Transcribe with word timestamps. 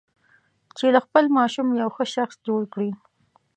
چې 0.77 0.85
له 0.95 0.99
خپل 1.05 1.25
ماشوم 1.37 1.67
یو 1.81 1.89
ښه 1.95 2.05
شخص 2.15 2.35
جوړ 2.47 2.61
کړي. 2.73 2.91